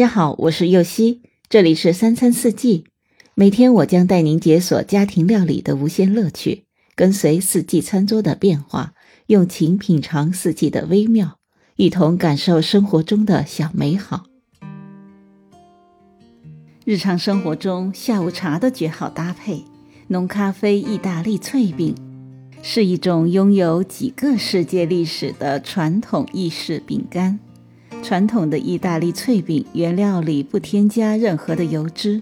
[0.00, 1.20] 大家好，我是右希，
[1.50, 2.86] 这里是三餐四季。
[3.34, 8.94] 每天我将带您解锁家庭料理的无限乐趣，跟随四季餐桌的变化，
[9.26, 11.36] 用情品尝四季的微妙，
[11.76, 14.24] 一同感受生活中的小美好。
[16.86, 19.66] 日常生活中下午茶的绝好搭配，
[20.08, 21.94] 浓咖啡意大利脆饼，
[22.62, 27.38] 是一种拥有几个世界历史的传统意式饼干。
[28.02, 32.20] 传统的意大利脆饼原料里不添加任何的油脂，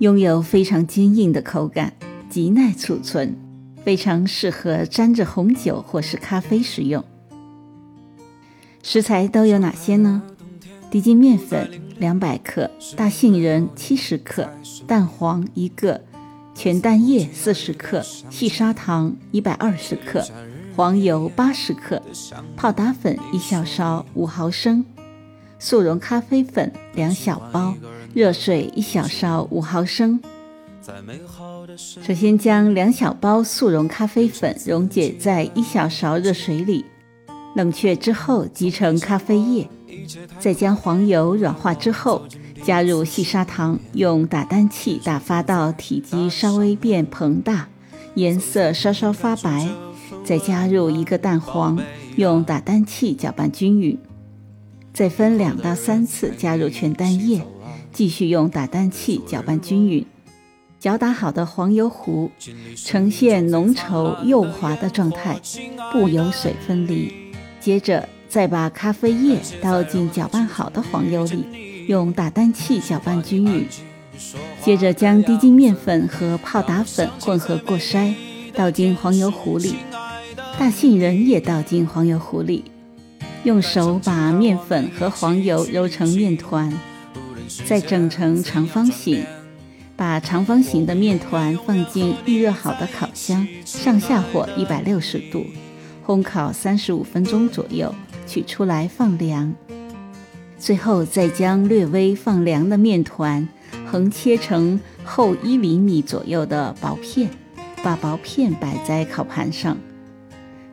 [0.00, 1.92] 拥有非常坚硬的口感，
[2.28, 3.34] 极耐储存，
[3.84, 7.04] 非常适合沾着红酒或是咖啡食用。
[8.82, 10.22] 食材都有哪些呢？
[10.90, 14.48] 低筋面粉两百克，大杏仁七十克，
[14.86, 16.00] 蛋黄一个，
[16.54, 20.24] 全蛋液四十克，细砂糖一百二十克，
[20.74, 22.02] 黄油八十克，
[22.56, 24.84] 泡打粉一小勺五毫升。
[25.64, 27.74] 速溶咖啡粉两小包，
[28.12, 30.20] 热水一小勺五毫升。
[31.78, 36.84] 首先将两小包速溶咖啡粉溶解在一小勺热水里，
[37.56, 39.66] 冷却之后集成咖啡液。
[40.38, 42.26] 再将黄油软化之后，
[42.62, 47.68] 加入细砂糖，用打蛋器打发到体积稍微变膨大，
[48.16, 49.66] 颜色稍稍发白。
[50.22, 51.80] 再加入一个蛋黄，
[52.16, 53.98] 用打蛋器搅拌均匀。
[54.94, 57.42] 再分两到三次加入全蛋液，
[57.92, 60.06] 继续用打蛋器搅拌均匀。
[60.78, 62.30] 搅打好的黄油糊
[62.76, 65.40] 呈现浓稠幼滑的状态，
[65.90, 67.12] 不油水分离。
[67.58, 71.44] 接着再把咖啡液倒进搅拌好的黄油里，
[71.88, 73.66] 用打蛋器搅拌均匀。
[74.62, 78.14] 接着将低筋面粉和泡打粉混合过筛，
[78.54, 79.74] 倒进黄油糊里，
[80.56, 82.62] 大杏仁也倒进黄油糊里。
[83.44, 86.72] 用手把面粉和黄油揉成面团，
[87.66, 89.22] 再整成长方形。
[89.94, 95.44] 把长方形的面团放进预热好的烤箱，上下火一百六十度，
[96.06, 97.94] 烘烤三十五分钟左右，
[98.26, 99.52] 取出来放凉。
[100.58, 103.46] 最后再将略微放凉的面团
[103.84, 107.28] 横切成厚一厘米左右的薄片，
[107.82, 109.76] 把薄片摆在烤盘上。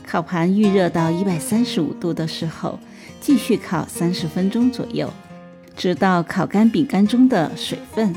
[0.06, 2.78] 烤盘预热到一百三十五度的时候，
[3.20, 5.10] 继续烤三十分钟左右，
[5.76, 8.14] 直到烤干饼干中的水分。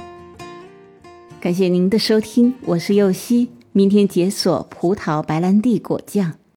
[1.40, 6.34] 感谢您的收听，我是柚希，明天解锁葡萄白兰地果酱。